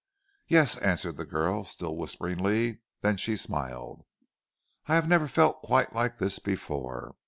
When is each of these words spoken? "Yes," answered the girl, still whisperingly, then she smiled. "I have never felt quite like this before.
"Yes," 0.47 0.77
answered 0.77 1.17
the 1.17 1.27
girl, 1.27 1.63
still 1.63 1.95
whisperingly, 1.95 2.79
then 3.01 3.17
she 3.17 3.37
smiled. 3.37 4.03
"I 4.87 4.95
have 4.95 5.07
never 5.07 5.27
felt 5.27 5.61
quite 5.61 5.93
like 5.93 6.17
this 6.17 6.39
before. 6.39 7.13